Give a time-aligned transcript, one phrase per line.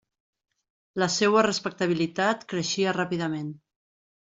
[1.03, 3.55] La seua respectabilitat creixia ràpidament.